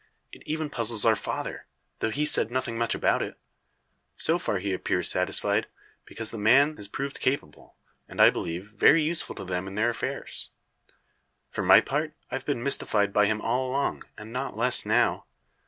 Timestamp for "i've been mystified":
12.31-13.13